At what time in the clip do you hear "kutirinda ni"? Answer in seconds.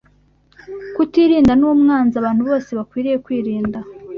0.95-1.65